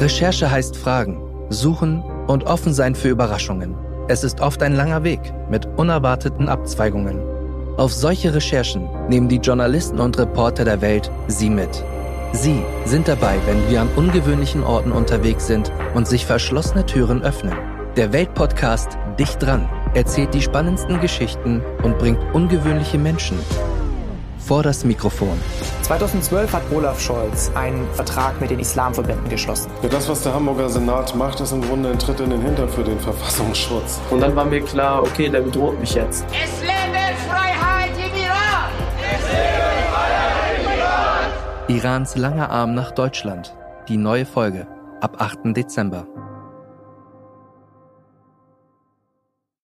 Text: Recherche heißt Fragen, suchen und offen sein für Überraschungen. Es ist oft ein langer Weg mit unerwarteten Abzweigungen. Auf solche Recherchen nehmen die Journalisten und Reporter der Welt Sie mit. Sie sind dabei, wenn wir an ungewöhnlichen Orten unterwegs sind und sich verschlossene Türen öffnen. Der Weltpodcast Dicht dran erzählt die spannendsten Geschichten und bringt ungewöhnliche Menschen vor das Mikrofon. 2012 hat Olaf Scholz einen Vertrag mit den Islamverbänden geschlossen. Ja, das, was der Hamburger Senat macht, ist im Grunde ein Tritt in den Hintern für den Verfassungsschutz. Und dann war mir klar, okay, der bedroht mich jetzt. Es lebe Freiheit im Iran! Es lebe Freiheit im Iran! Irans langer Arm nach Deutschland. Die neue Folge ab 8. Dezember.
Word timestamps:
Recherche 0.00 0.48
heißt 0.48 0.76
Fragen, 0.76 1.20
suchen 1.50 2.04
und 2.28 2.44
offen 2.44 2.72
sein 2.72 2.94
für 2.94 3.08
Überraschungen. 3.08 3.74
Es 4.06 4.22
ist 4.22 4.40
oft 4.40 4.62
ein 4.62 4.76
langer 4.76 5.02
Weg 5.02 5.20
mit 5.50 5.66
unerwarteten 5.76 6.48
Abzweigungen. 6.48 7.18
Auf 7.76 7.92
solche 7.92 8.32
Recherchen 8.32 8.88
nehmen 9.08 9.28
die 9.28 9.38
Journalisten 9.38 9.98
und 9.98 10.16
Reporter 10.16 10.64
der 10.64 10.80
Welt 10.80 11.10
Sie 11.26 11.50
mit. 11.50 11.82
Sie 12.32 12.62
sind 12.84 13.08
dabei, 13.08 13.38
wenn 13.46 13.68
wir 13.68 13.80
an 13.80 13.88
ungewöhnlichen 13.96 14.62
Orten 14.62 14.92
unterwegs 14.92 15.48
sind 15.48 15.72
und 15.94 16.06
sich 16.06 16.24
verschlossene 16.24 16.86
Türen 16.86 17.22
öffnen. 17.22 17.56
Der 17.96 18.12
Weltpodcast 18.12 18.96
Dicht 19.18 19.42
dran 19.42 19.68
erzählt 19.94 20.32
die 20.32 20.42
spannendsten 20.42 21.00
Geschichten 21.00 21.60
und 21.82 21.98
bringt 21.98 22.20
ungewöhnliche 22.32 22.98
Menschen 22.98 23.38
vor 24.38 24.62
das 24.62 24.84
Mikrofon. 24.84 25.38
2012 25.88 26.52
hat 26.52 26.62
Olaf 26.70 27.00
Scholz 27.00 27.50
einen 27.54 27.88
Vertrag 27.94 28.38
mit 28.42 28.50
den 28.50 28.58
Islamverbänden 28.58 29.26
geschlossen. 29.30 29.70
Ja, 29.82 29.88
das, 29.88 30.06
was 30.06 30.22
der 30.22 30.34
Hamburger 30.34 30.68
Senat 30.68 31.14
macht, 31.14 31.40
ist 31.40 31.50
im 31.50 31.62
Grunde 31.62 31.88
ein 31.88 31.98
Tritt 31.98 32.20
in 32.20 32.28
den 32.28 32.42
Hintern 32.42 32.68
für 32.68 32.84
den 32.84 33.00
Verfassungsschutz. 33.00 33.98
Und 34.10 34.20
dann 34.20 34.36
war 34.36 34.44
mir 34.44 34.60
klar, 34.60 35.02
okay, 35.02 35.30
der 35.30 35.40
bedroht 35.40 35.80
mich 35.80 35.94
jetzt. 35.94 36.26
Es 36.26 36.60
lebe 36.60 37.16
Freiheit 37.26 37.92
im 37.96 38.22
Iran! 38.22 38.70
Es 39.00 39.28
lebe 39.28 39.78
Freiheit 39.90 40.58
im 40.60 40.78
Iran! 40.78 41.74
Irans 41.78 42.16
langer 42.16 42.50
Arm 42.50 42.74
nach 42.74 42.90
Deutschland. 42.90 43.56
Die 43.88 43.96
neue 43.96 44.26
Folge 44.26 44.66
ab 45.00 45.16
8. 45.22 45.56
Dezember. 45.56 46.06